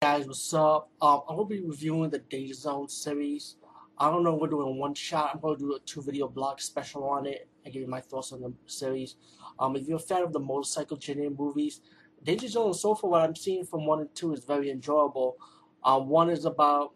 [0.00, 0.92] guys, what's up?
[1.02, 3.56] Um, I'm gonna be reviewing the Danger Zone series.
[3.98, 5.32] I don't know, we're doing one shot.
[5.34, 8.32] I'm gonna do a two video blog special on it and give you my thoughts
[8.32, 9.16] on the series.
[9.58, 11.80] Um, if you're a fan of the motorcycle genre movies,
[12.22, 15.36] Danger Zone, so far what I'm seeing from one and two is very enjoyable.
[15.82, 16.92] Um, one is about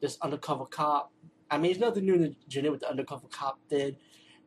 [0.00, 1.12] this undercover cop.
[1.50, 3.98] I mean, it's nothing new the genre what the undercover cop did,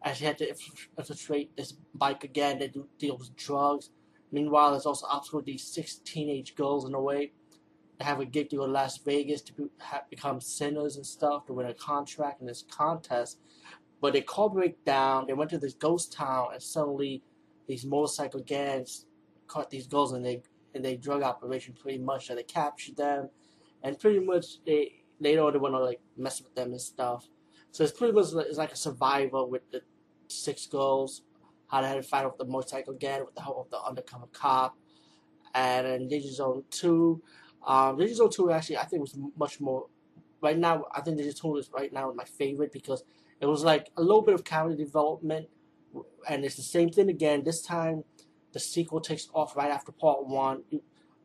[0.01, 0.51] as he had to
[0.97, 2.57] infiltrate this bike again.
[2.57, 3.91] They do deal with drugs.
[4.31, 7.33] Meanwhile, there's also obstacles with these six teenage girls in a way
[8.03, 11.45] have a gig to go to Las Vegas to be, have, become sinners and stuff
[11.45, 13.39] to win a contract in this contest.
[14.01, 15.27] But they called break down.
[15.27, 17.23] They went to this ghost town, and suddenly
[17.67, 19.05] these motorcycle gangs
[19.47, 20.41] caught these girls and they
[20.73, 22.27] and they drug operation pretty much.
[22.27, 23.29] So they captured them,
[23.83, 27.27] and pretty much they they want to like mess with them and stuff.
[27.71, 29.81] So it's pretty much it's like a survivor with the
[30.27, 31.21] six girls,
[31.67, 34.27] how they had to fight off the motorcycle gang with the help of the undercover
[34.33, 34.75] cop,
[35.53, 37.21] and in Danger Zone Two
[37.65, 39.87] um, Digital 2 actually, I think was much more.
[40.41, 43.03] Right now, I think Digital 2 is right now my favorite because
[43.39, 45.47] it was like a little bit of character development,
[46.27, 47.43] and it's the same thing again.
[47.43, 48.03] This time,
[48.53, 50.63] the sequel takes off right after part one,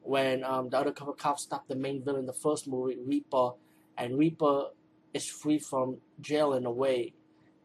[0.03, 3.53] when um, the undercover cop stopped the main villain the first movie, Reaper,
[3.97, 4.67] and Reaper
[5.14, 7.14] is free from jail in a way,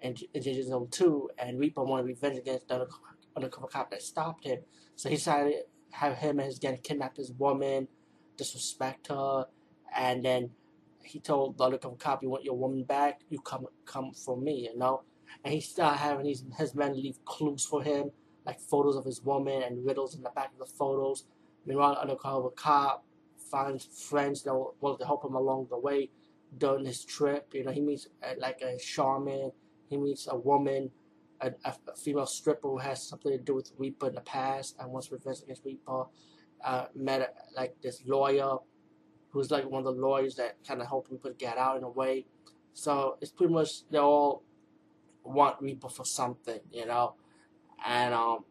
[0.01, 2.87] and in Digital 2, and Reaper wanted revenge against the
[3.35, 4.59] undercover cop that stopped him.
[4.95, 5.55] So he decided
[5.91, 7.87] have him and his gang kidnap his woman
[8.41, 9.45] disrespect her,
[9.95, 10.49] and then
[11.03, 13.21] he told the undercover cop, "You want your woman back?
[13.29, 15.03] You come come for me," you know.
[15.43, 18.11] And he started having his his men leave clues for him,
[18.45, 21.25] like photos of his woman and riddles in the back of the photos.
[21.65, 23.05] Meanwhile, the undercover cop
[23.51, 26.09] finds friends that will, will help him along the way
[26.57, 27.53] during his trip.
[27.53, 29.51] You know, he meets uh, like a shaman.
[29.89, 30.89] He meets a woman,
[31.41, 34.91] a, a, female stripper who has something to do with Reaper in the past and
[34.91, 36.05] wants revenge against Reaper
[36.63, 38.57] uh, met like this lawyer
[39.29, 41.89] who's like one of the lawyers that kind of helped Reaper get out in a
[41.89, 42.25] way.
[42.73, 44.43] So it's pretty much they all
[45.23, 47.15] want Reaper for something, you know,
[47.85, 48.45] and um,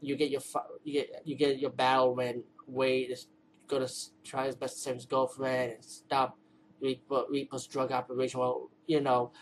[0.00, 0.42] you get your
[0.84, 3.26] you get you get your battle when Wade is
[3.66, 3.88] gonna
[4.24, 6.36] try his best to save his girlfriend and stop
[6.80, 8.40] Reaper, Reaper's drug operation.
[8.40, 9.32] Well, you know,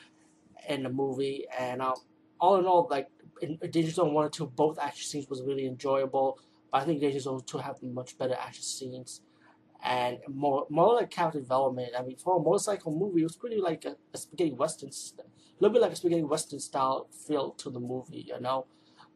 [0.69, 1.95] in the movie, and um,
[2.41, 3.09] all in all, like
[3.41, 3.59] in
[3.91, 6.41] Zone one and two, both action scenes was really enjoyable.
[6.71, 9.23] But I think Danger Zone 2 have much better action scenes
[9.83, 11.93] and more more like character development.
[11.99, 15.23] I mean, for a motorcycle movie, it was pretty like a, a spaghetti western, a
[15.61, 18.67] little bit like a spaghetti western style feel to the movie, you know.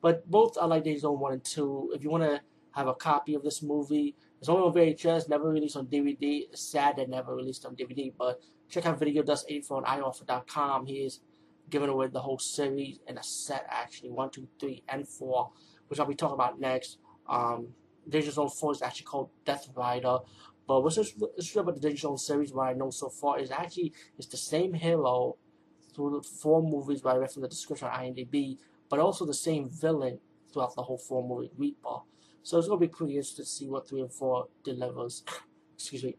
[0.01, 1.93] But both are like Danger Zone 1 and 2.
[1.95, 2.41] If you want to
[2.73, 6.49] have a copy of this movie, it's only on VHS, never released on DVD.
[6.51, 10.87] It's sad that never released on DVD, but check out Video Dust 84 on ioffer.com.
[10.87, 11.21] He is
[11.71, 15.51] giving away the whole series in a set, actually 1, 2, 3, and 4,
[15.89, 16.99] which I'll be talking about next.
[17.29, 17.69] Um,
[18.11, 20.19] Zone 4 is actually called Death Rider.
[20.67, 24.29] But what's interesting about the Zone series, what I know so far, is actually it's
[24.29, 25.37] the same Halo
[25.95, 29.35] through the four movies, what I read from the description on IMDb, but also the
[29.35, 30.19] same villain
[30.53, 32.01] throughout the whole four movie, Reaper.
[32.43, 35.25] So it's gonna be pretty interesting to see what three and four delivers.
[35.75, 36.17] Excuse me.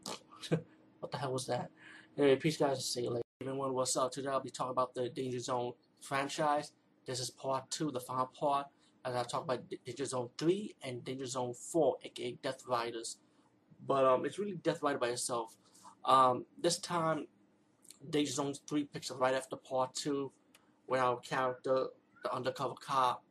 [1.00, 1.70] what the hell was that?
[2.16, 3.22] Anyway, peace guys, see you later.
[3.40, 4.12] Everyone, what's up?
[4.12, 6.72] Today I'll be talking about the Danger Zone franchise.
[7.06, 8.66] This is part two, the final part
[9.04, 13.18] as I talk about Danger Zone 3 and Danger Zone 4, aka Death Riders.
[13.86, 15.56] But um, it's really Death Rider by itself.
[16.04, 17.26] Um, this time,
[18.10, 20.30] Danger Zone 3 picks up right after part 2,
[20.86, 21.86] where our character,
[22.22, 23.22] the undercover cop,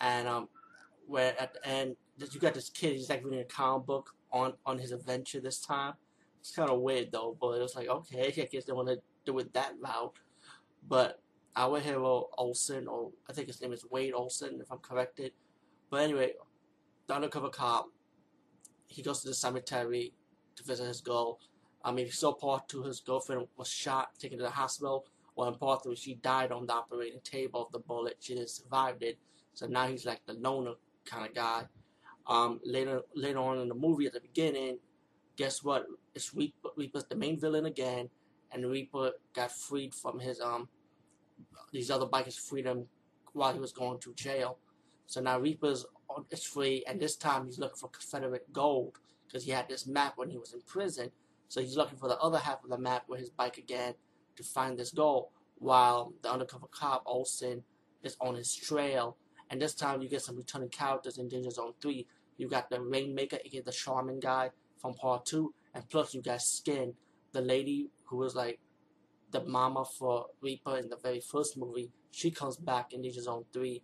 [0.00, 0.48] and um,
[1.06, 4.54] where at the end, you got this kid, he's like reading a comic book on,
[4.64, 5.94] on his adventure this time.
[6.40, 9.00] It's kind of weird though, but it was like, okay, I guess they want to
[9.24, 10.14] do it that route.
[10.88, 11.20] But
[11.56, 15.32] our hero Olsen, or I think his name is Wade Olsen, if I'm corrected.
[15.90, 16.32] But anyway,
[17.06, 17.86] the undercover cop,
[18.86, 20.12] he goes to the cemetery
[20.56, 21.38] to visit his girl.
[21.82, 25.06] I mean, he saw part two, his girlfriend was shot, taken to the hospital.
[25.34, 28.16] Well, in part three, she died on the operating table of the bullet.
[28.20, 29.18] She didn't survive it.
[29.54, 30.74] So now he's like the loner
[31.04, 31.64] kind of guy.
[32.26, 34.78] Um, later, later on in the movie, at the beginning,
[35.36, 35.86] guess what?
[36.14, 38.08] It's Reaper, Reaper's the main villain again,
[38.52, 40.68] and Reaper got freed from his um
[41.72, 42.86] these other bikers freedom
[43.32, 44.58] while he was going to jail.
[45.06, 49.44] So now Reaper's oh, is free, and this time he's looking for Confederate gold because
[49.44, 51.10] he had this map when he was in prison.
[51.48, 53.94] So he's looking for the other half of the map with his bike again
[54.36, 55.28] to find this gold,
[55.58, 57.62] while the undercover cop Olsen
[58.02, 59.16] is on his trail.
[59.50, 62.06] And this time you get some returning characters in Danger Zone 3.
[62.36, 64.50] You got the Rainmaker, aka the Shaman guy
[64.80, 66.94] from part 2, and plus you got Skin,
[67.32, 68.58] the lady who was like
[69.36, 73.44] the mama for Reaper in the very first movie, she comes back in Danger Zone
[73.52, 73.82] 3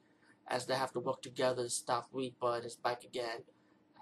[0.49, 3.41] as they have to work together to stop Reaper and his bike again.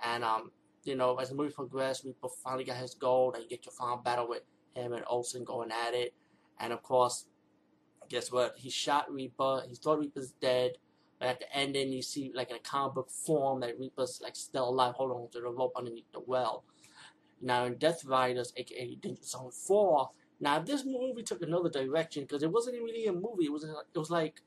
[0.04, 0.52] And um,
[0.84, 3.72] you know, as the movie progressed, Reaper finally got his goal, and you get your
[3.72, 4.42] final battle with
[4.74, 6.14] him and Olsen going at it.
[6.58, 7.26] And of course,
[8.08, 8.54] guess what?
[8.56, 9.62] He shot Reaper.
[9.68, 10.72] He thought Reaper's dead.
[11.18, 14.36] But at the ending, you see, like in a comic book form, that Reaper's like
[14.36, 16.64] still alive, holding on to the rope underneath the well.
[17.42, 20.10] Now in Death Riders, aka Danger Zone 4,
[20.40, 23.44] now this movie took another direction because it wasn't really a movie.
[23.44, 24.42] It was it was like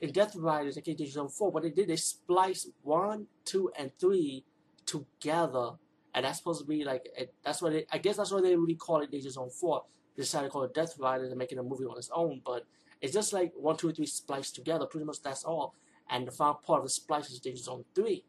[0.00, 4.44] in Death Riders, Danger Zone 4, what they did, they spliced 1, 2, and 3
[4.86, 5.72] together.
[6.14, 7.08] And that's supposed to be like,
[7.44, 9.84] that's what they, I guess that's why they really call it Danger Zone 4.
[10.16, 12.40] They decided to call it Death Riders and making a movie on its own.
[12.44, 12.64] But
[13.00, 14.86] it's just like 1, 2, 3 spliced together.
[14.86, 15.74] Pretty much that's all.
[16.08, 18.24] And the final part of the splice is Danger Zone 3.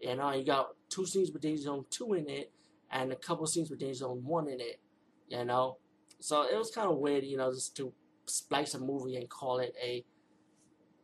[0.00, 2.50] You know, you got two scenes with Danger Zone 2 in it,
[2.90, 4.80] and a couple scenes with Danger Zone 1 in it.
[5.28, 5.78] You know?
[6.22, 7.92] So it was kind of weird, you know, just to
[8.26, 10.04] splice a movie and call it a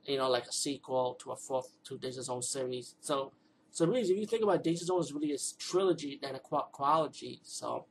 [0.08, 2.94] you know, like a sequel to a fourth to Danger Zone series.
[3.00, 3.32] So,
[3.70, 6.38] so really, if you think about it, Danger Zone is really a trilogy than a
[6.38, 7.40] quadrilogy.
[7.42, 7.84] So,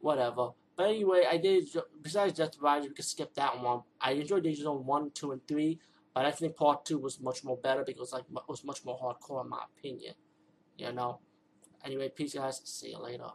[0.00, 0.50] whatever.
[0.76, 1.68] But anyway, I did.
[2.00, 3.82] Besides Death Riders, we can skip that one.
[4.00, 5.80] I enjoyed Danger Zone one, two, and three,
[6.14, 8.98] but I think Part two was much more better because like it was much more
[8.98, 10.14] hardcore in my opinion.
[10.78, 11.18] You know.
[11.84, 12.60] Anyway, peace, guys.
[12.64, 13.30] See you later.